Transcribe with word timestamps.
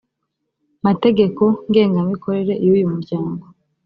mategeko 0.85 1.43
ngengamikorere 1.69 2.53
y 2.63 2.67
uyu 2.73 2.85
muryango 2.91 3.43